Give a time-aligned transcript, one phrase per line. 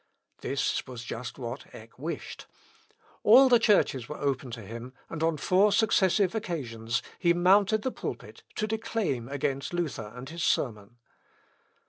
[0.39, 2.47] This was just what Eck wished.
[3.21, 7.91] All the churches were open to him, and on four successive occasions he mounted the
[7.91, 10.97] pulpit to declaim against Luther and his sermon.